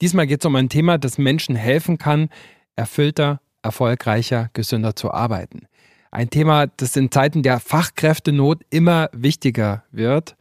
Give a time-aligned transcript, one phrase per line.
[0.00, 2.30] Diesmal geht es um ein Thema, das Menschen helfen kann,
[2.76, 5.66] erfüllter, erfolgreicher, gesünder zu arbeiten.
[6.10, 10.36] Ein Thema, das in Zeiten der Fachkräftenot immer wichtiger wird.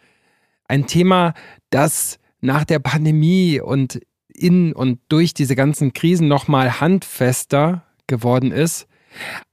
[0.67, 1.33] Ein Thema,
[1.69, 3.99] das nach der Pandemie und
[4.33, 8.87] in und durch diese ganzen Krisen nochmal handfester geworden ist.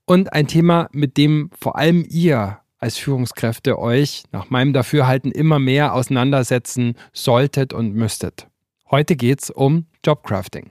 [0.05, 5.59] Und ein Thema, mit dem vor allem ihr als Führungskräfte euch nach meinem Dafürhalten immer
[5.59, 8.47] mehr auseinandersetzen solltet und müsstet.
[8.89, 10.71] Heute geht es um Jobcrafting.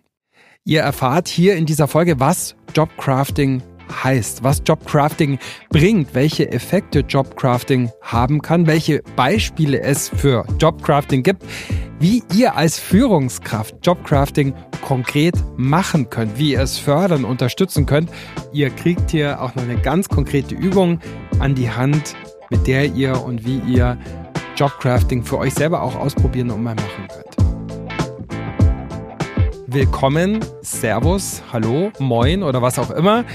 [0.63, 3.61] Ihr erfahrt hier in dieser Folge, was Jobcrafting
[4.03, 5.37] heißt, was Jobcrafting
[5.69, 11.43] bringt, welche Effekte Jobcrafting haben kann, welche Beispiele es für Jobcrafting gibt,
[11.99, 18.09] wie ihr als Führungskraft Jobcrafting konkret machen könnt, wie ihr es fördern, unterstützen könnt.
[18.53, 21.01] Ihr kriegt hier auch noch eine ganz konkrete Übung
[21.39, 22.15] an die Hand,
[22.49, 23.97] mit der ihr und wie ihr
[24.55, 27.34] Jobcrafting für euch selber auch ausprobieren und mal machen könnt.
[29.67, 33.25] Willkommen, Servus, Hallo, Moin oder was auch immer.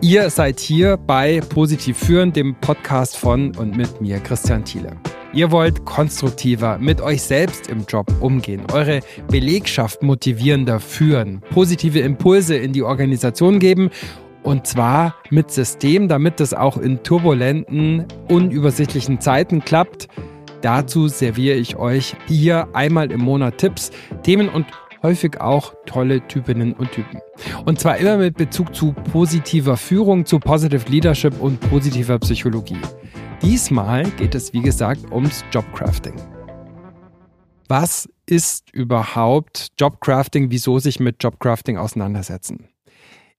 [0.00, 4.96] Ihr seid hier bei Positiv Führen, dem Podcast von und mit mir, Christian Thiele.
[5.32, 12.54] Ihr wollt konstruktiver mit euch selbst im Job umgehen, eure Belegschaft motivierender führen, positive Impulse
[12.54, 13.90] in die Organisation geben
[14.44, 20.06] und zwar mit System, damit es auch in turbulenten, unübersichtlichen Zeiten klappt.
[20.60, 23.90] Dazu serviere ich euch hier einmal im Monat Tipps,
[24.22, 24.66] Themen und
[25.02, 27.20] häufig auch tolle Typinnen und Typen.
[27.64, 32.78] Und zwar immer mit Bezug zu positiver Führung, zu Positive Leadership und positiver Psychologie.
[33.42, 36.14] Diesmal geht es, wie gesagt, ums Jobcrafting.
[37.68, 40.50] Was ist überhaupt Jobcrafting?
[40.50, 42.68] Wieso sich mit Jobcrafting auseinandersetzen?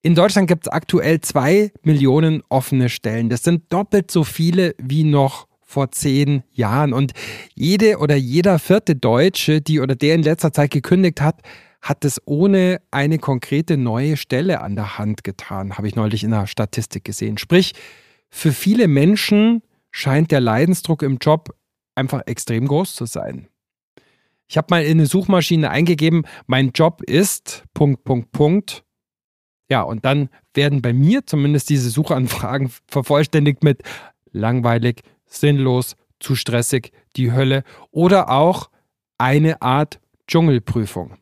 [0.02, 3.30] In Deutschland gibt es aktuell zwei Millionen offene Stellen.
[3.30, 6.93] Das sind doppelt so viele wie noch vor zehn Jahren.
[6.93, 7.13] Und
[7.55, 11.41] jede oder jeder vierte Deutsche, die oder der in letzter Zeit gekündigt hat,
[11.81, 16.31] hat es ohne eine konkrete neue Stelle an der Hand getan, habe ich neulich in
[16.31, 17.38] der Statistik gesehen.
[17.38, 17.73] Sprich,
[18.30, 21.49] für viele Menschen scheint der Leidensdruck im Job
[21.95, 23.48] einfach extrem groß zu sein.
[24.48, 28.83] Ich habe mal in eine Suchmaschine eingegeben, mein Job ist Punkt, Punkt, Punkt.
[29.69, 33.81] Ja, und dann werden bei mir zumindest diese Suchanfragen vervollständigt mit
[34.31, 35.02] langweilig,
[35.33, 38.70] sinnlos, zu stressig, die Hölle oder auch
[39.17, 41.17] eine Art Dschungelprüfung.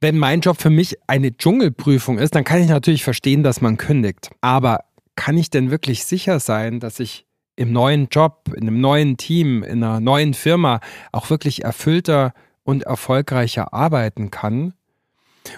[0.00, 3.76] Wenn mein Job für mich eine Dschungelprüfung ist, dann kann ich natürlich verstehen, dass man
[3.76, 4.30] kündigt.
[4.40, 9.16] Aber kann ich denn wirklich sicher sein, dass ich im neuen Job, in einem neuen
[9.16, 10.80] Team, in einer neuen Firma
[11.12, 12.32] auch wirklich erfüllter
[12.64, 14.74] und erfolgreicher arbeiten kann?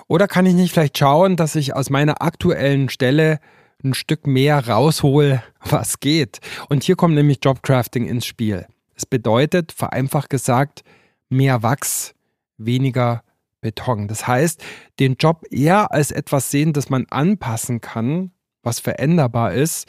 [0.09, 3.39] Oder kann ich nicht vielleicht schauen, dass ich aus meiner aktuellen Stelle
[3.85, 6.41] ein Stück mehr raushol, was geht.
[6.69, 8.67] Und hier kommt nämlich Jobcrafting ins Spiel.
[8.97, 10.83] Es bedeutet, vereinfacht gesagt,
[11.29, 12.15] mehr Wachs,
[12.57, 13.23] weniger
[13.61, 14.09] Beton.
[14.09, 14.63] Das heißt,
[14.99, 19.89] den Job eher als etwas sehen, das man anpassen kann, was veränderbar ist,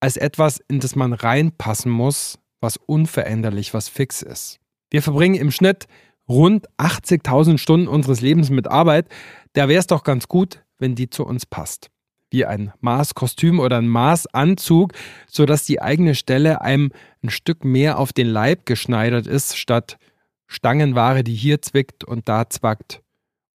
[0.00, 4.60] als etwas, in das man reinpassen muss, was unveränderlich, was fix ist.
[4.90, 5.86] Wir verbringen im Schnitt
[6.28, 9.08] rund 80.000 Stunden unseres Lebens mit Arbeit.
[9.54, 11.90] Da wäre es doch ganz gut, wenn die zu uns passt
[12.36, 14.92] wie ein Maßkostüm oder ein Maßanzug,
[15.26, 16.90] sodass die eigene Stelle einem
[17.22, 19.96] ein Stück mehr auf den Leib geschneidert ist, statt
[20.46, 23.00] Stangenware, die hier zwickt und da zwackt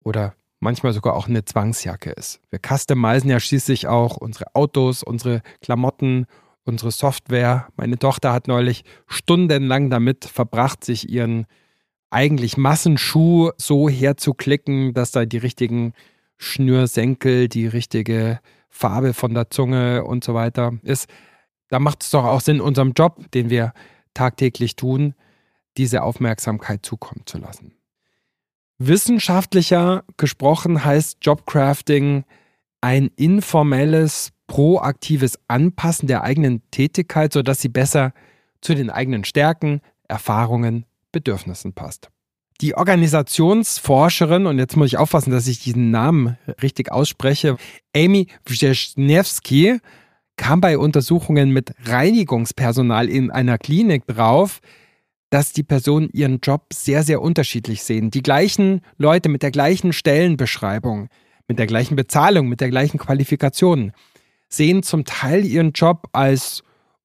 [0.02, 2.40] oder manchmal sogar auch eine Zwangsjacke ist.
[2.48, 6.24] Wir customizen ja schließlich auch unsere Autos, unsere Klamotten,
[6.64, 7.68] unsere Software.
[7.76, 11.46] Meine Tochter hat neulich stundenlang damit verbracht, sich ihren
[12.08, 15.92] eigentlich Massenschuh so herzuklicken, dass da die richtigen
[16.38, 21.08] Schnürsenkel, die richtige Farbe von der Zunge und so weiter ist,
[21.68, 23.72] da macht es doch auch Sinn, unserem Job, den wir
[24.14, 25.14] tagtäglich tun,
[25.76, 27.74] diese Aufmerksamkeit zukommen zu lassen.
[28.78, 32.24] Wissenschaftlicher gesprochen heißt Jobcrafting
[32.80, 38.12] ein informelles, proaktives Anpassen der eigenen Tätigkeit, sodass sie besser
[38.62, 42.10] zu den eigenen Stärken, Erfahrungen, Bedürfnissen passt.
[42.60, 47.56] Die Organisationsforscherin, und jetzt muss ich aufpassen, dass ich diesen Namen richtig ausspreche,
[47.96, 49.78] Amy Wrzesniewski,
[50.36, 54.60] kam bei Untersuchungen mit Reinigungspersonal in einer Klinik drauf,
[55.30, 58.10] dass die Personen ihren Job sehr, sehr unterschiedlich sehen.
[58.10, 61.08] Die gleichen Leute mit der gleichen Stellenbeschreibung,
[61.48, 63.92] mit der gleichen Bezahlung, mit der gleichen Qualifikation,
[64.48, 66.62] sehen zum Teil ihren Job als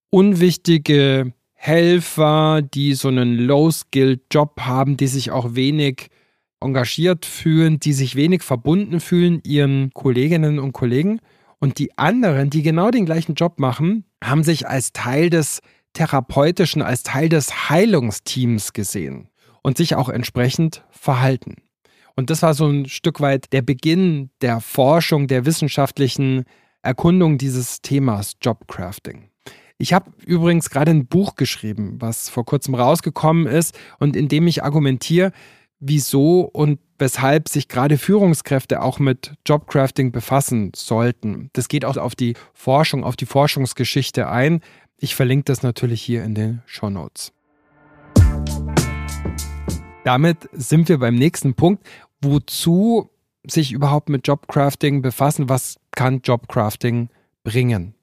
[0.10, 1.34] unwichtige
[1.66, 6.10] Helfer, die so einen Low-Skill-Job haben, die sich auch wenig
[6.60, 11.20] engagiert fühlen, die sich wenig verbunden fühlen ihren Kolleginnen und Kollegen.
[11.60, 15.62] Und die anderen, die genau den gleichen Job machen, haben sich als Teil des
[15.94, 19.30] therapeutischen, als Teil des Heilungsteams gesehen
[19.64, 21.56] und sich auch entsprechend verhalten.
[22.16, 26.44] Und das war so ein Stück weit der Beginn der Forschung, der wissenschaftlichen
[26.84, 29.32] Erkundung dieses Themas Jobcrafting.
[29.78, 34.48] Ich habe übrigens gerade ein Buch geschrieben, was vor kurzem rausgekommen ist und in dem
[34.48, 35.34] ich argumentiere,
[35.80, 41.50] wieso und weshalb sich gerade Führungskräfte auch mit Jobcrafting befassen sollten.
[41.52, 44.62] Das geht auch auf die Forschung, auf die Forschungsgeschichte ein.
[44.98, 47.34] Ich verlinke das natürlich hier in den Show Notes.
[50.06, 51.86] Damit sind wir beim nächsten Punkt.
[52.22, 53.10] Wozu
[53.46, 55.50] sich überhaupt mit Jobcrafting befassen?
[55.50, 57.10] Was kann Jobcrafting
[57.44, 57.95] bringen?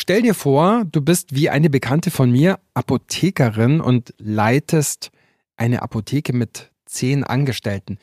[0.00, 5.10] Stell dir vor, du bist wie eine Bekannte von mir Apothekerin und leitest
[5.56, 7.98] eine Apotheke mit zehn Angestellten.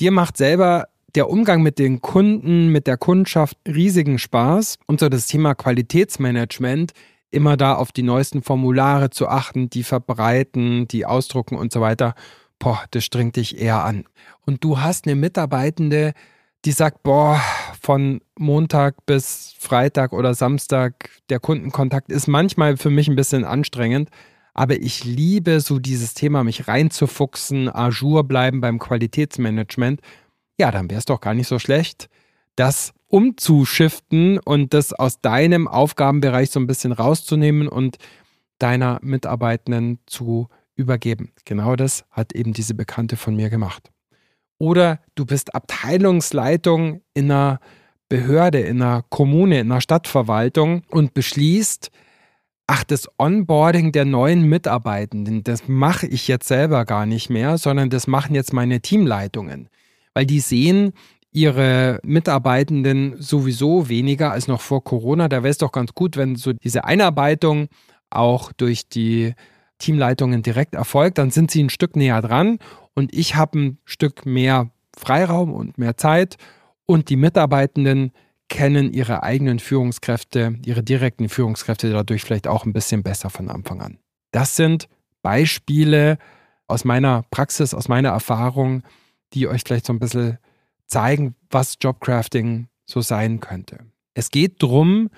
[0.00, 5.08] Dir macht selber der Umgang mit den Kunden, mit der Kundschaft riesigen Spaß und so
[5.08, 6.92] das Thema Qualitätsmanagement,
[7.30, 12.14] immer da auf die neuesten Formulare zu achten, die verbreiten, die ausdrucken und so weiter.
[12.58, 14.04] Boah, das strengt dich eher an.
[14.44, 16.12] Und du hast eine Mitarbeitende,
[16.64, 17.40] die sagt, boah,
[17.80, 24.08] von Montag bis Freitag oder Samstag, der Kundenkontakt ist manchmal für mich ein bisschen anstrengend,
[24.54, 30.00] aber ich liebe so dieses Thema, mich reinzufuchsen, ajour bleiben beim Qualitätsmanagement.
[30.58, 32.08] Ja, dann wäre es doch gar nicht so schlecht,
[32.56, 37.98] das umzuschiften und das aus deinem Aufgabenbereich so ein bisschen rauszunehmen und
[38.58, 41.32] deiner Mitarbeitenden zu übergeben.
[41.44, 43.93] Genau das hat eben diese Bekannte von mir gemacht.
[44.58, 47.60] Oder du bist Abteilungsleitung in einer
[48.08, 51.90] Behörde, in einer Kommune, in einer Stadtverwaltung und beschließt,
[52.66, 57.90] ach, das Onboarding der neuen Mitarbeitenden, das mache ich jetzt selber gar nicht mehr, sondern
[57.90, 59.68] das machen jetzt meine Teamleitungen.
[60.14, 60.92] Weil die sehen
[61.32, 65.28] ihre Mitarbeitenden sowieso weniger als noch vor Corona.
[65.28, 67.66] Da wäre es doch ganz gut, wenn so diese Einarbeitung
[68.08, 69.34] auch durch die
[69.84, 72.58] Teamleitungen direkt erfolgt, dann sind sie ein Stück näher dran
[72.94, 76.36] und ich habe ein Stück mehr Freiraum und mehr Zeit
[76.86, 78.12] und die Mitarbeitenden
[78.48, 83.82] kennen ihre eigenen Führungskräfte, ihre direkten Führungskräfte dadurch vielleicht auch ein bisschen besser von Anfang
[83.82, 83.98] an.
[84.30, 84.88] Das sind
[85.20, 86.16] Beispiele
[86.66, 88.84] aus meiner Praxis, aus meiner Erfahrung,
[89.34, 90.38] die euch vielleicht so ein bisschen
[90.86, 93.80] zeigen, was Jobcrafting so sein könnte.
[94.14, 95.10] Es geht darum,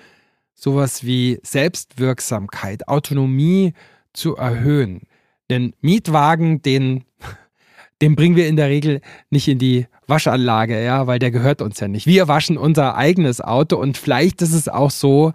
[0.55, 3.73] sowas wie Selbstwirksamkeit, Autonomie
[4.17, 5.01] zu erhöhen.
[5.49, 7.05] Den Mietwagen, den,
[8.01, 11.79] den bringen wir in der Regel nicht in die Waschanlage, ja, weil der gehört uns
[11.79, 12.07] ja nicht.
[12.07, 15.33] Wir waschen unser eigenes Auto und vielleicht ist es auch so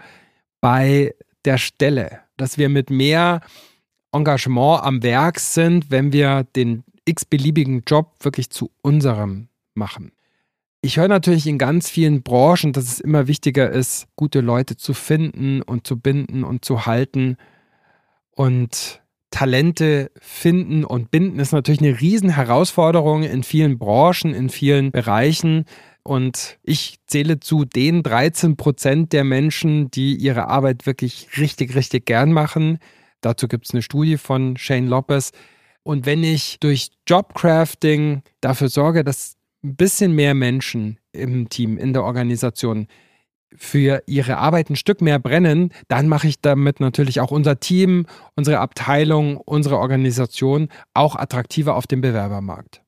[0.60, 1.14] bei
[1.44, 3.40] der Stelle, dass wir mit mehr
[4.12, 10.12] Engagement am Werk sind, wenn wir den x-beliebigen Job wirklich zu unserem machen.
[10.82, 14.94] Ich höre natürlich in ganz vielen Branchen, dass es immer wichtiger ist, gute Leute zu
[14.94, 17.36] finden und zu binden und zu halten.
[18.34, 25.64] Und Talente finden und binden ist natürlich eine Riesenherausforderung in vielen Branchen, in vielen Bereichen.
[26.04, 32.06] Und ich zähle zu den 13 Prozent der Menschen, die ihre Arbeit wirklich richtig, richtig
[32.06, 32.78] gern machen.
[33.20, 35.32] Dazu gibt es eine Studie von Shane Lopez.
[35.82, 41.92] Und wenn ich durch Jobcrafting dafür sorge, dass ein bisschen mehr Menschen im Team, in
[41.92, 42.86] der Organisation
[43.56, 48.06] für ihre Arbeit ein Stück mehr brennen, dann mache ich damit natürlich auch unser Team,
[48.34, 52.82] unsere Abteilung, unsere Organisation auch attraktiver auf dem Bewerbermarkt.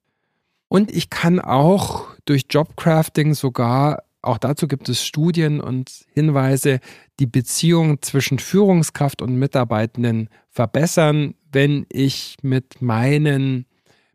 [0.68, 6.80] Und ich kann auch durch Jobcrafting sogar, auch dazu gibt es Studien und Hinweise,
[7.20, 13.66] die Beziehung zwischen Führungskraft und Mitarbeitenden verbessern, wenn ich mit meinen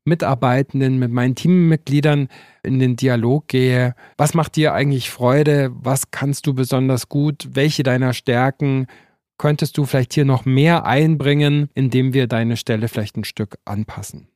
[0.04, 2.28] Mitarbeitenden, mit meinen Teammitgliedern
[2.70, 3.96] in den Dialog gehe.
[4.16, 5.72] Was macht dir eigentlich Freude?
[5.74, 7.50] Was kannst du besonders gut?
[7.52, 8.86] Welche deiner Stärken
[9.40, 14.28] könntest du vielleicht hier noch mehr einbringen, indem wir deine Stelle vielleicht ein Stück anpassen?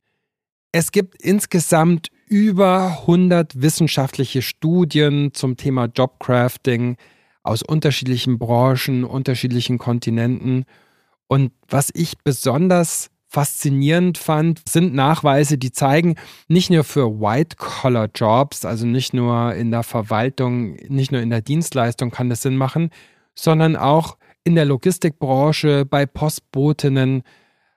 [0.72, 6.96] Es gibt insgesamt über 100 wissenschaftliche Studien zum Thema Jobcrafting
[7.44, 10.64] aus unterschiedlichen Branchen, unterschiedlichen Kontinenten.
[11.28, 16.14] Und was ich besonders faszinierend fand, sind Nachweise, die zeigen,
[16.46, 22.12] nicht nur für White-Collar-Jobs, also nicht nur in der Verwaltung, nicht nur in der Dienstleistung
[22.12, 22.90] kann das Sinn machen,
[23.34, 27.24] sondern auch in der Logistikbranche, bei Postbotinnen,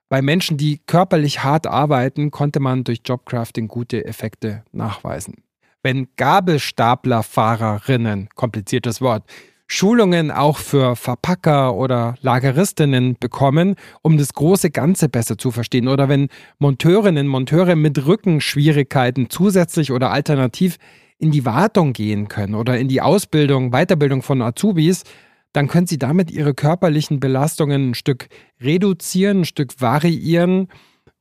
[0.09, 5.43] bei Menschen, die körperlich hart arbeiten, konnte man durch Jobcrafting gute Effekte nachweisen.
[5.81, 9.23] Wenn Gabelstaplerfahrerinnen, kompliziertes Wort,
[9.67, 15.87] Schulungen auch für Verpacker oder Lageristinnen bekommen, um das große Ganze besser zu verstehen.
[15.87, 20.77] Oder wenn Monteurinnen, Monteure mit Rückenschwierigkeiten zusätzlich oder alternativ
[21.19, 25.03] in die Wartung gehen können oder in die Ausbildung, Weiterbildung von Azubis,
[25.51, 28.29] dann können sie damit ihre körperlichen Belastungen ein Stück
[28.61, 30.67] reduzieren, ein Stück variieren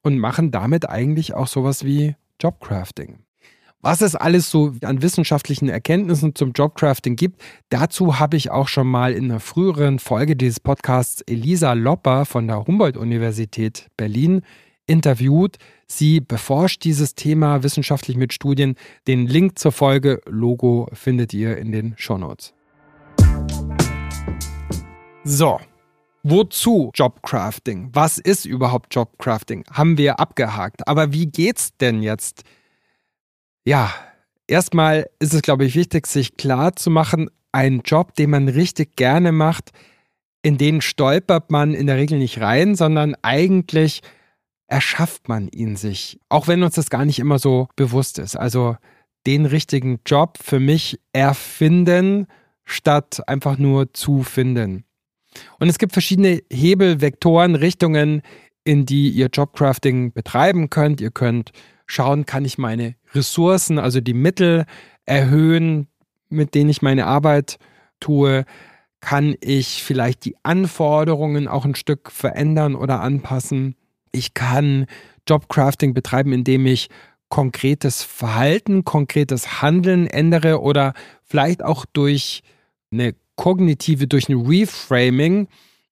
[0.02, 3.25] und machen damit eigentlich auch sowas wie Jobcrafting.
[3.82, 8.86] Was es alles so an wissenschaftlichen Erkenntnissen zum Jobcrafting gibt, dazu habe ich auch schon
[8.86, 14.42] mal in einer früheren Folge dieses Podcasts Elisa Lopper von der Humboldt-Universität Berlin
[14.86, 15.58] interviewt.
[15.86, 18.76] Sie beforscht dieses Thema wissenschaftlich mit Studien.
[19.06, 22.54] Den Link zur Folge Logo findet ihr in den Shownotes.
[25.22, 25.60] So,
[26.22, 27.90] wozu Jobcrafting?
[27.92, 29.64] Was ist überhaupt Jobcrafting?
[29.70, 30.88] Haben wir abgehakt.
[30.88, 32.42] Aber wie geht's denn jetzt?
[33.66, 33.92] Ja,
[34.46, 38.94] erstmal ist es, glaube ich, wichtig, sich klar zu machen, ein Job, den man richtig
[38.94, 39.72] gerne macht,
[40.42, 44.02] in den stolpert man in der Regel nicht rein, sondern eigentlich
[44.68, 46.20] erschafft man ihn sich.
[46.28, 48.36] Auch wenn uns das gar nicht immer so bewusst ist.
[48.36, 48.76] Also
[49.26, 52.28] den richtigen Job für mich erfinden,
[52.64, 54.84] statt einfach nur zu finden.
[55.58, 58.22] Und es gibt verschiedene Hebel, Vektoren, Richtungen,
[58.62, 61.00] in die ihr Jobcrafting betreiben könnt.
[61.00, 61.50] Ihr könnt
[61.86, 64.66] schauen, kann ich meine Ressourcen, also die Mittel
[65.04, 65.86] erhöhen,
[66.28, 67.58] mit denen ich meine Arbeit
[68.00, 68.44] tue.
[69.00, 73.76] Kann ich vielleicht die Anforderungen auch ein Stück verändern oder anpassen?
[74.10, 74.86] Ich kann
[75.28, 76.88] Jobcrafting betreiben, indem ich
[77.28, 82.42] konkretes Verhalten, konkretes Handeln ändere oder vielleicht auch durch
[82.92, 85.48] eine kognitive, durch ein Reframing,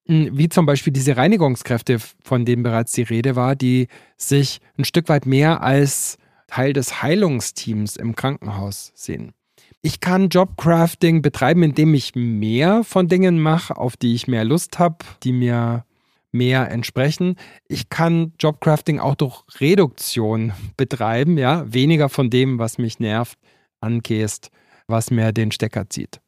[0.07, 5.09] wie zum Beispiel diese Reinigungskräfte, von denen bereits die Rede war, die sich ein Stück
[5.09, 9.33] weit mehr als Teil des Heilungsteams im Krankenhaus sehen.
[9.81, 14.79] Ich kann Jobcrafting betreiben, indem ich mehr von Dingen mache, auf die ich mehr Lust
[14.79, 15.85] habe, die mir
[16.33, 17.37] mehr entsprechen.
[17.69, 23.39] Ich kann Jobcrafting auch durch Reduktion betreiben, ja, weniger von dem, was mich nervt,
[23.81, 24.51] ankäst,
[24.87, 26.21] was mir den Stecker zieht.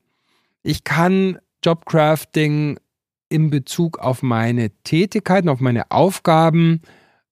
[0.62, 2.78] Ich kann Jobcrafting
[3.28, 6.80] in Bezug auf meine Tätigkeiten, auf meine Aufgaben,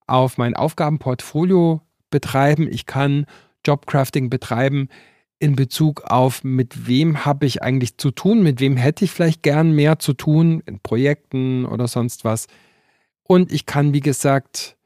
[0.07, 2.69] auf mein Aufgabenportfolio betreiben.
[2.71, 3.27] Ich kann
[3.65, 4.89] Jobcrafting betreiben
[5.39, 9.43] in Bezug auf, mit wem habe ich eigentlich zu tun, mit wem hätte ich vielleicht
[9.43, 12.47] gern mehr zu tun, in Projekten oder sonst was.
[13.25, 14.77] Und ich kann, wie gesagt,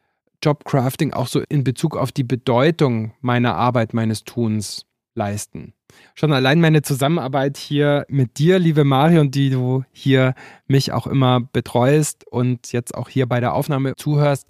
[0.43, 4.88] Jobcrafting auch so in Bezug auf die Bedeutung meiner Arbeit, meines Tuns
[5.19, 5.75] leisten.
[6.15, 10.35] Schon allein meine Zusammenarbeit hier mit dir, liebe Marion, die du hier
[10.67, 14.47] mich auch immer betreust und jetzt auch hier bei der Aufnahme zuhörst,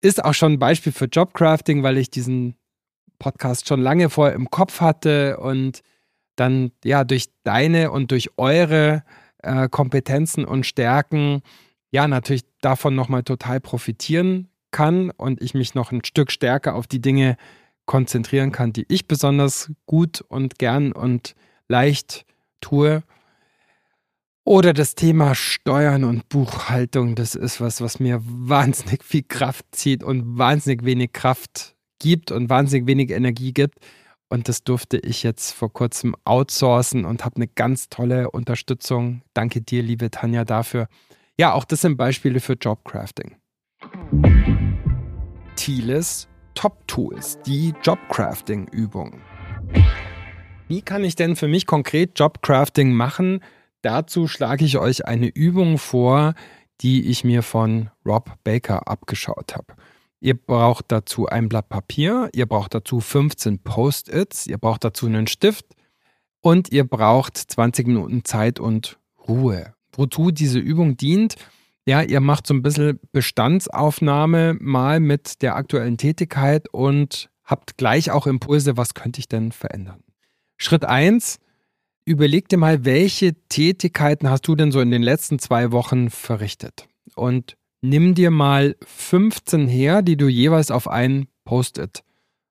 [0.00, 2.56] ist auch schon ein Beispiel für Jobcrafting, weil ich diesen
[3.18, 5.82] Podcast schon lange vorher im Kopf hatte und
[6.36, 9.02] dann ja durch deine und durch eure
[9.42, 11.42] äh, Kompetenzen und Stärken
[11.90, 16.86] ja natürlich davon nochmal total profitieren kann und ich mich noch ein Stück stärker auf
[16.88, 17.36] die Dinge
[17.86, 21.34] konzentrieren kann, die ich besonders gut und gern und
[21.68, 22.24] leicht
[22.60, 23.02] tue.
[24.44, 30.02] Oder das Thema Steuern und Buchhaltung, das ist was, was mir wahnsinnig viel Kraft zieht
[30.02, 33.78] und wahnsinnig wenig Kraft gibt und wahnsinnig wenig Energie gibt.
[34.28, 39.22] Und das durfte ich jetzt vor kurzem outsourcen und habe eine ganz tolle Unterstützung.
[39.32, 40.88] Danke dir, liebe Tanja, dafür.
[41.38, 43.36] Ja, auch das sind Beispiele für Jobcrafting.
[45.56, 49.20] Thieles Top-Tools, die Jobcrafting-Übung.
[50.68, 53.40] Wie kann ich denn für mich konkret Jobcrafting machen?
[53.82, 56.34] Dazu schlage ich euch eine Übung vor,
[56.80, 59.74] die ich mir von Rob Baker abgeschaut habe.
[60.20, 65.26] Ihr braucht dazu ein Blatt Papier, ihr braucht dazu 15 Post-its, ihr braucht dazu einen
[65.26, 65.66] Stift
[66.40, 69.74] und ihr braucht 20 Minuten Zeit und Ruhe.
[69.92, 71.36] Wozu diese Übung dient,
[71.86, 78.10] ja, ihr macht so ein bisschen Bestandsaufnahme mal mit der aktuellen Tätigkeit und habt gleich
[78.10, 80.02] auch Impulse, was könnte ich denn verändern.
[80.56, 81.38] Schritt 1,
[82.06, 86.88] überleg dir mal, welche Tätigkeiten hast du denn so in den letzten zwei Wochen verrichtet?
[87.14, 92.02] Und nimm dir mal 15 her, die du jeweils auf ein Post-it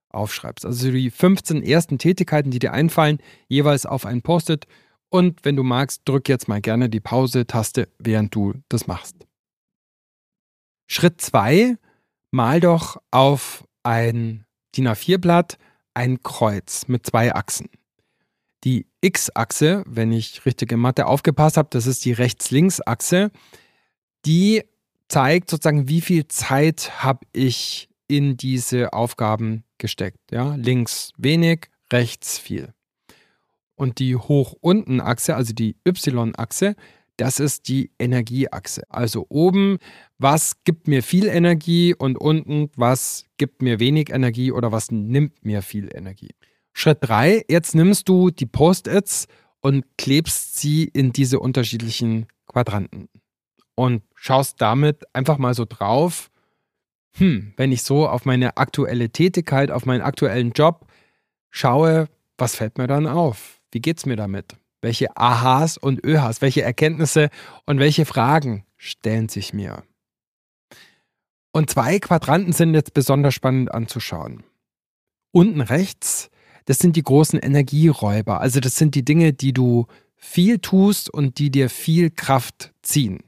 [0.10, 0.66] aufschreibst.
[0.66, 4.68] Also die 15 ersten Tätigkeiten, die dir einfallen, jeweils auf ein Post-it
[5.14, 9.16] und wenn du magst, drück jetzt mal gerne die Pause-Taste, während du das machst.
[10.88, 11.78] Schritt 2,
[12.32, 14.44] mal doch auf ein
[14.76, 15.60] DIN A4-Blatt
[15.94, 17.70] ein Kreuz mit zwei Achsen.
[18.64, 23.30] Die X-Achse, wenn ich richtig in Mathe aufgepasst habe, das ist die Rechts-Links-Achse,
[24.26, 24.64] die
[25.10, 30.32] zeigt sozusagen, wie viel Zeit habe ich in diese Aufgaben gesteckt.
[30.32, 30.56] Ja?
[30.56, 32.74] Links wenig, rechts viel.
[33.76, 36.76] Und die Hoch-Unten-Achse, also die Y-Achse,
[37.18, 38.84] das ist die Energieachse.
[38.90, 39.78] Also oben,
[40.18, 45.44] was gibt mir viel Energie und unten, was gibt mir wenig Energie oder was nimmt
[45.46, 46.32] mir viel Energie.
[46.74, 49.28] Schritt 3, jetzt nimmst du die Post-its
[49.62, 53.10] und klebst sie in diese unterschiedlichen Quadranten
[53.76, 56.32] und schaust damit einfach mal so drauf,
[57.16, 60.88] hm, wenn ich so auf meine aktuelle Tätigkeit, auf meinen aktuellen Job
[61.52, 63.62] schaue, was fällt mir dann auf?
[63.74, 64.56] Wie geht's mir damit?
[64.82, 67.30] Welche Aha's und Öhas, welche Erkenntnisse
[67.66, 69.84] und welche Fragen stellen sich mir?
[71.52, 74.44] Und zwei Quadranten sind jetzt besonders spannend anzuschauen.
[75.32, 76.30] Unten rechts,
[76.66, 78.42] das sind die großen Energieräuber.
[78.42, 83.24] Also das sind die Dinge, die du viel tust und die dir viel Kraft ziehen.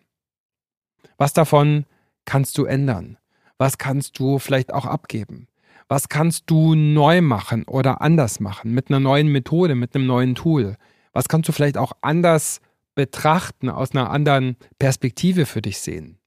[1.18, 1.86] Was davon
[2.26, 3.18] kannst du ändern?
[3.58, 5.48] Was kannst du vielleicht auch abgeben?
[5.88, 10.34] Was kannst du neu machen oder anders machen mit einer neuen Methode, mit einem neuen
[10.34, 10.78] Tool?
[11.14, 12.60] Was kannst du vielleicht auch anders
[12.96, 16.18] betrachten, aus einer anderen Perspektive für dich sehen?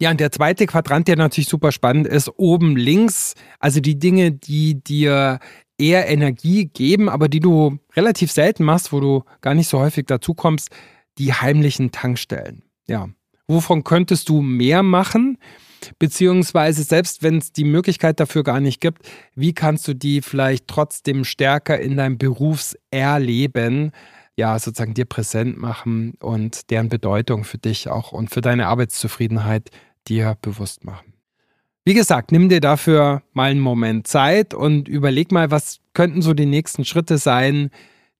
[0.00, 4.32] Ja, und der zweite Quadrant, der natürlich super spannend ist, oben links, also die Dinge,
[4.32, 5.38] die dir
[5.78, 10.06] eher Energie geben, aber die du relativ selten machst, wo du gar nicht so häufig
[10.06, 10.70] dazu kommst,
[11.18, 12.64] die heimlichen Tankstellen.
[12.86, 13.08] Ja,
[13.46, 15.38] wovon könntest du mehr machen?
[15.98, 20.68] Beziehungsweise selbst wenn es die Möglichkeit dafür gar nicht gibt, wie kannst du die vielleicht
[20.68, 23.92] trotzdem stärker in deinem Berufserleben
[24.36, 29.70] ja sozusagen dir präsent machen und deren Bedeutung für dich auch und für deine Arbeitszufriedenheit
[30.08, 31.14] dir bewusst machen.
[31.84, 36.32] Wie gesagt, nimm dir dafür mal einen Moment Zeit und überleg mal, was könnten so
[36.32, 37.70] die nächsten Schritte sein,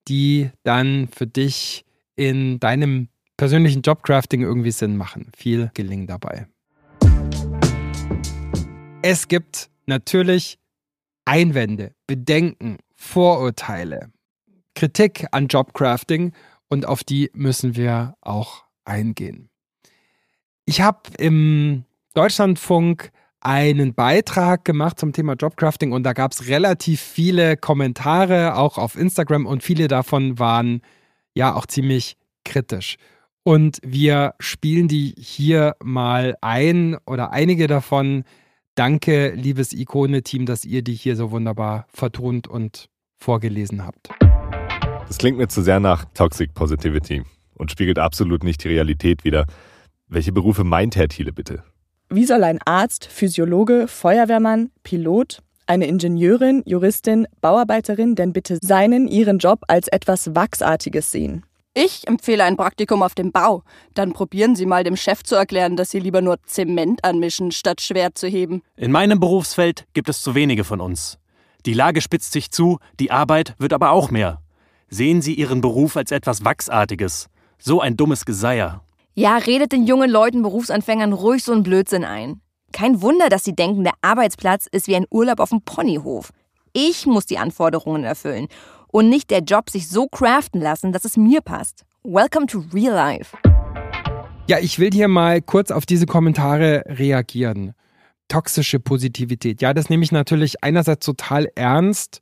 [0.06, 5.30] die dann für dich in deinem persönlichen Jobcrafting irgendwie Sinn machen.
[5.37, 6.47] Viel Gelingen dabei.
[9.06, 10.58] Es gibt natürlich
[11.26, 14.11] Einwände, Bedenken, Vorurteile,
[14.75, 16.32] Kritik an Jobcrafting
[16.70, 19.50] und auf die müssen wir auch eingehen.
[20.64, 21.84] Ich habe im
[22.14, 28.78] Deutschlandfunk einen Beitrag gemacht zum Thema Jobcrafting und da gab es relativ viele Kommentare, auch
[28.78, 30.80] auf Instagram und viele davon waren
[31.34, 32.96] ja auch ziemlich kritisch.
[33.42, 38.25] Und wir spielen die hier mal ein oder einige davon.
[38.75, 44.09] Danke, liebes Ikone-Team, dass ihr die hier so wunderbar vertont und vorgelesen habt.
[45.07, 47.23] Das klingt mir zu sehr nach Toxic Positivity
[47.54, 49.46] und spiegelt absolut nicht die Realität wider.
[50.09, 51.62] Welche Berufe meint Herr Thiele bitte?
[52.11, 59.38] Wie soll ein Arzt, Physiologe, Feuerwehrmann, Pilot, eine Ingenieurin, Juristin, Bauarbeiterin denn bitte seinen, ihren
[59.38, 61.44] Job als etwas Wachsartiges sehen?
[61.76, 63.64] Ich empfehle ein Praktikum auf dem Bau.
[63.94, 67.80] Dann probieren Sie mal dem Chef zu erklären, dass Sie lieber nur Zement anmischen, statt
[67.80, 68.62] Schwert zu heben.
[68.76, 71.18] In meinem Berufsfeld gibt es zu wenige von uns.
[71.66, 74.40] Die Lage spitzt sich zu, die Arbeit wird aber auch mehr.
[74.88, 77.28] Sehen Sie Ihren Beruf als etwas Wachsartiges.
[77.58, 78.84] So ein dummes Geseier.
[79.14, 82.40] Ja, redet den jungen Leuten, Berufsanfängern ruhig so einen Blödsinn ein.
[82.70, 86.30] Kein Wunder, dass sie denken, der Arbeitsplatz ist wie ein Urlaub auf dem Ponyhof.
[86.72, 88.48] Ich muss die Anforderungen erfüllen
[88.94, 91.85] und nicht der Job sich so craften lassen, dass es mir passt.
[92.04, 93.37] Welcome to real life.
[94.46, 97.74] Ja, ich will hier mal kurz auf diese Kommentare reagieren.
[98.28, 99.61] Toxische Positivität.
[99.61, 102.20] Ja, das nehme ich natürlich einerseits total ernst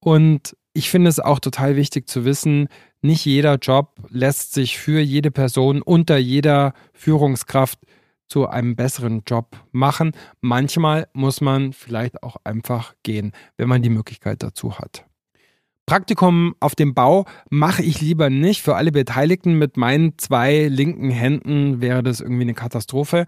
[0.00, 2.68] und ich finde es auch total wichtig zu wissen,
[3.02, 7.78] nicht jeder Job lässt sich für jede Person unter jeder Führungskraft
[8.26, 10.12] zu einem besseren Job machen.
[10.40, 15.04] Manchmal muss man vielleicht auch einfach gehen, wenn man die Möglichkeit dazu hat.
[15.86, 18.60] Praktikum auf dem Bau mache ich lieber nicht.
[18.60, 23.26] Für alle Beteiligten mit meinen zwei linken Händen wäre das irgendwie eine Katastrophe.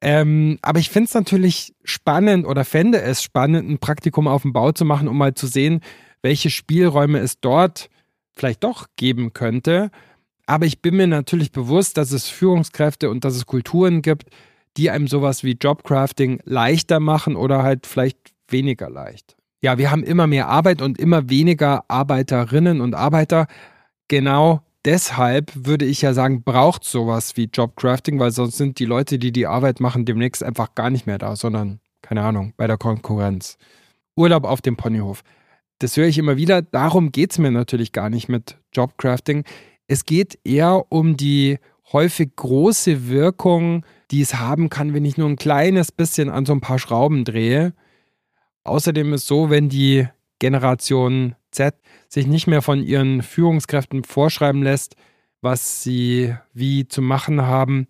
[0.00, 4.52] Ähm, aber ich finde es natürlich spannend oder fände es spannend, ein Praktikum auf dem
[4.52, 5.80] Bau zu machen, um mal zu sehen,
[6.20, 7.88] welche Spielräume es dort
[8.32, 9.90] vielleicht doch geben könnte.
[10.46, 14.30] Aber ich bin mir natürlich bewusst, dass es Führungskräfte und dass es Kulturen gibt,
[14.76, 20.04] die einem sowas wie Jobcrafting leichter machen oder halt vielleicht weniger leicht ja, wir haben
[20.04, 23.46] immer mehr Arbeit und immer weniger Arbeiterinnen und Arbeiter.
[24.08, 29.18] Genau deshalb würde ich ja sagen, braucht sowas wie Jobcrafting, weil sonst sind die Leute,
[29.18, 32.76] die die Arbeit machen, demnächst einfach gar nicht mehr da, sondern, keine Ahnung, bei der
[32.76, 33.56] Konkurrenz.
[34.16, 35.22] Urlaub auf dem Ponyhof.
[35.78, 36.60] Das höre ich immer wieder.
[36.60, 39.44] Darum geht es mir natürlich gar nicht mit Jobcrafting.
[39.86, 41.58] Es geht eher um die
[41.90, 46.52] häufig große Wirkung, die es haben kann, wenn ich nur ein kleines bisschen an so
[46.52, 47.72] ein paar Schrauben drehe
[48.64, 51.74] Außerdem ist so, wenn die Generation Z
[52.08, 54.96] sich nicht mehr von ihren Führungskräften vorschreiben lässt,
[55.40, 57.86] was sie wie zu machen haben,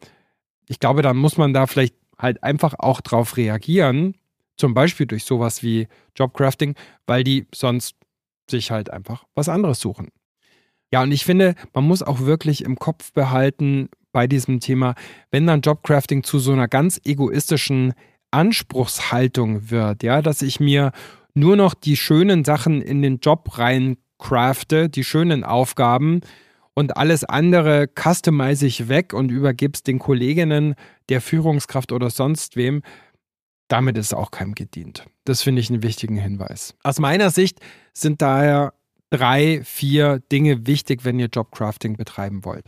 [0.67, 4.17] ich glaube, dann muss man da vielleicht halt einfach auch drauf reagieren,
[4.57, 6.75] zum Beispiel durch sowas wie Jobcrafting,
[7.07, 7.97] weil die sonst
[8.51, 10.09] sich halt einfach was anderes suchen.
[10.93, 14.95] Ja, und ich finde, man muss auch wirklich im Kopf behalten bei diesem Thema,
[15.31, 17.95] wenn dann Jobcrafting zu so einer ganz egoistischen
[18.35, 20.91] Anspruchshaltung wird, ja, dass ich mir
[21.35, 26.21] nur noch die schönen Sachen in den Job rein crafte, die schönen Aufgaben
[26.75, 30.75] und alles andere customize ich weg und übergib's den Kolleginnen,
[31.09, 32.83] der Führungskraft oder sonst wem,
[33.69, 35.07] damit ist auch keinem gedient.
[35.25, 36.75] Das finde ich einen wichtigen Hinweis.
[36.83, 37.61] Aus meiner Sicht
[37.93, 38.75] sind daher
[39.11, 42.67] drei, vier Dinge wichtig, wenn ihr Jobcrafting betreiben wollt.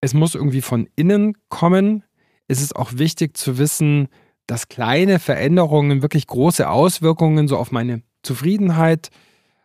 [0.00, 2.04] Es muss irgendwie von innen kommen.
[2.46, 4.08] Es ist auch wichtig zu wissen,
[4.48, 9.10] dass kleine Veränderungen wirklich große Auswirkungen so auf meine Zufriedenheit,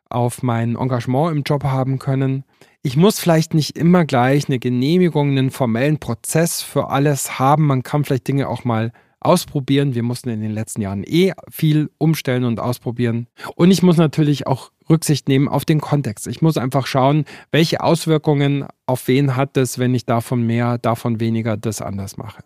[0.09, 2.43] auf mein Engagement im Job haben können.
[2.83, 7.65] Ich muss vielleicht nicht immer gleich eine Genehmigung, einen formellen Prozess für alles haben.
[7.65, 8.91] Man kann vielleicht Dinge auch mal
[9.21, 9.95] ausprobieren.
[9.95, 13.27] Wir mussten in den letzten Jahren eh viel umstellen und ausprobieren.
[13.55, 16.27] Und ich muss natürlich auch Rücksicht nehmen auf den Kontext.
[16.27, 21.21] Ich muss einfach schauen, welche Auswirkungen auf wen hat es, wenn ich davon mehr, davon
[21.21, 22.43] weniger das anders mache.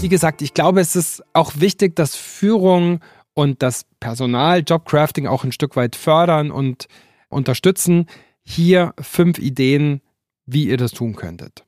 [0.00, 3.00] Wie gesagt, ich glaube, es ist auch wichtig, dass Führung
[3.34, 6.86] und das Personal Jobcrafting auch ein Stück weit fördern und
[7.28, 8.06] unterstützen.
[8.44, 10.00] Hier fünf Ideen,
[10.46, 11.64] wie ihr das tun könntet.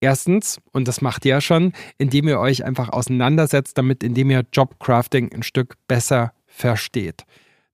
[0.00, 4.44] Erstens, und das macht ihr ja schon, indem ihr euch einfach auseinandersetzt damit, indem ihr
[4.52, 7.24] Jobcrafting ein Stück besser versteht.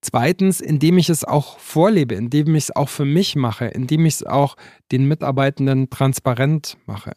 [0.01, 4.15] Zweitens, indem ich es auch vorlebe, indem ich es auch für mich mache, indem ich
[4.15, 4.57] es auch
[4.93, 7.13] den Mitarbeitenden transparent mache.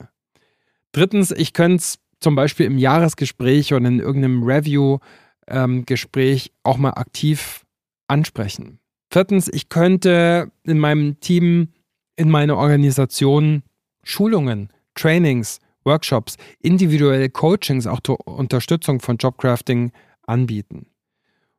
[0.92, 6.92] Drittens, ich könnte es zum Beispiel im Jahresgespräch oder in irgendeinem Review-Gespräch ähm, auch mal
[6.92, 7.66] aktiv
[8.08, 8.80] ansprechen.
[9.10, 11.74] Viertens, ich könnte in meinem Team,
[12.16, 13.64] in meiner Organisation
[14.04, 19.92] Schulungen Trainings, Workshops, individuelle Coachings, auch zur Unterstützung von Jobcrafting
[20.26, 20.88] anbieten.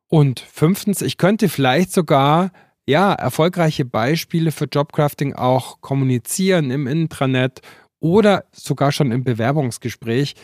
[0.08, 2.52] Und fünftens, ich könnte vielleicht sogar
[2.86, 7.60] ja, erfolgreiche Beispiele für Jobcrafting auch kommunizieren im Intranet
[8.02, 10.34] oder sogar schon im Bewerbungsgespräch.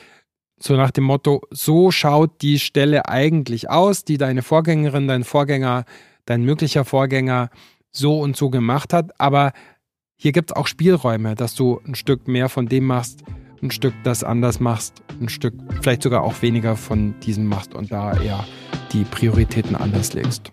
[0.60, 5.84] So nach dem Motto, so schaut die Stelle eigentlich aus, die deine Vorgängerin, dein Vorgänger,
[6.24, 7.50] dein möglicher Vorgänger
[7.90, 9.20] so und so gemacht hat.
[9.20, 9.52] Aber
[10.16, 13.22] hier gibt es auch Spielräume, dass du ein Stück mehr von dem machst,
[13.60, 17.90] ein Stück das anders machst, ein Stück vielleicht sogar auch weniger von diesem machst und
[17.90, 18.44] da eher
[18.92, 20.50] die Prioritäten anders legst.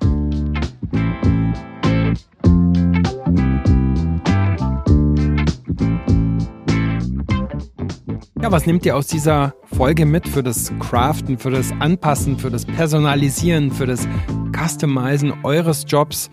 [8.45, 12.51] Ja, was nehmt ihr aus dieser Folge mit für das Craften, für das Anpassen, für
[12.51, 14.08] das Personalisieren, für das
[14.55, 16.29] Customizen eures Jobs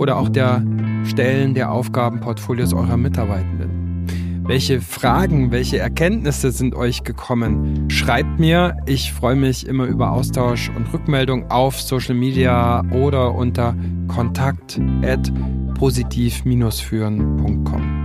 [0.00, 0.64] oder auch der
[1.04, 4.42] Stellen der Aufgabenportfolios eurer Mitarbeitenden?
[4.44, 7.88] Welche Fragen, welche Erkenntnisse sind euch gekommen?
[7.88, 8.76] Schreibt mir.
[8.86, 13.76] Ich freue mich immer über Austausch und Rückmeldung auf Social Media oder unter
[14.08, 15.32] kontakt at
[15.78, 18.01] positiv-führen.com.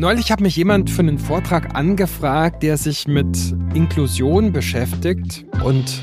[0.00, 6.00] Neulich hat mich jemand für einen Vortrag angefragt, der sich mit Inklusion beschäftigt und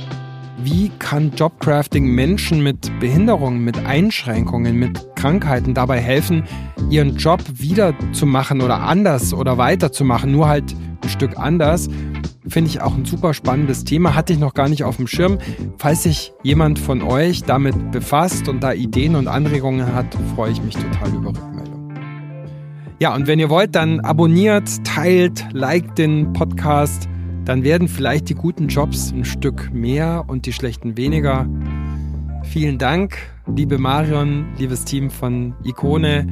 [0.59, 6.43] wie kann Jobcrafting Menschen mit Behinderungen, mit Einschränkungen, mit Krankheiten dabei helfen,
[6.91, 11.89] ihren Job wiederzumachen oder anders oder weiterzumachen, nur halt ein Stück anders?
[12.47, 15.39] Finde ich auch ein super spannendes Thema, hatte ich noch gar nicht auf dem Schirm.
[15.79, 20.61] Falls sich jemand von euch damit befasst und da Ideen und Anregungen hat, freue ich
[20.61, 21.76] mich total über Rückmeldung.
[22.99, 27.07] Ja, und wenn ihr wollt, dann abonniert, teilt, liked den Podcast
[27.47, 31.47] dann werden vielleicht die guten Jobs ein Stück mehr und die schlechten weniger.
[32.43, 36.27] Vielen Dank, liebe Marion, liebes Team von Ikone,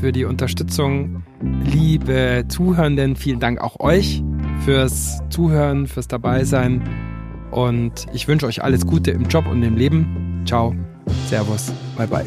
[0.00, 1.22] für die Unterstützung.
[1.66, 4.22] Liebe Zuhörenden, vielen Dank auch euch
[4.64, 6.82] fürs Zuhören, fürs Dabeisein.
[7.50, 10.42] Und ich wünsche euch alles Gute im Job und im Leben.
[10.46, 10.74] Ciao,
[11.28, 12.24] Servus, bye bye.